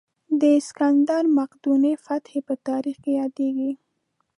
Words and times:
د 0.41 0.43
سکندر 0.67 1.23
مقدوني 1.39 1.93
فتحې 2.05 2.39
په 2.47 2.53
تاریخ 2.67 2.95
کې 3.03 3.11
یادېږي. 3.21 3.71